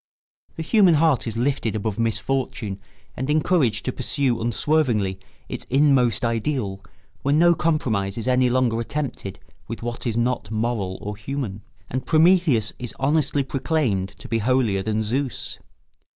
The 0.55 0.63
human 0.63 0.95
heart 0.95 1.27
is 1.27 1.37
lifted 1.37 1.75
above 1.75 1.99
misfortune 1.99 2.79
and 3.15 3.29
encouraged 3.29 3.85
to 3.85 3.91
pursue 3.91 4.41
unswervingly 4.41 5.19
its 5.47 5.67
inmost 5.69 6.25
ideal 6.25 6.83
when 7.21 7.37
no 7.37 7.53
compromise 7.53 8.17
is 8.17 8.27
any 8.27 8.49
longer 8.49 8.79
attempted 8.79 9.37
with 9.67 9.83
what 9.83 10.07
is 10.07 10.17
not 10.17 10.49
moral 10.49 10.97
or 11.03 11.15
human, 11.15 11.61
and 11.87 12.03
Prometheus 12.07 12.73
is 12.79 12.95
honestly 12.99 13.43
proclaimed 13.43 14.15
to 14.17 14.27
be 14.27 14.39
holier 14.39 14.81
than 14.81 15.03
Zeus. 15.03 15.59